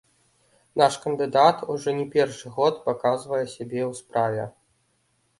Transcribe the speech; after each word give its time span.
Наш 0.79 0.95
кандыдат 1.03 1.57
ужо 1.73 1.91
не 1.99 2.05
першы 2.15 2.47
год 2.55 2.79
паказвае 2.87 3.41
сябе 3.55 3.81
ў 3.91 3.99
справе. 4.01 4.43